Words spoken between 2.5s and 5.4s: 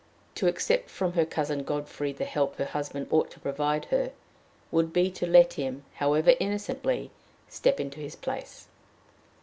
her husband ought to provide her, would be to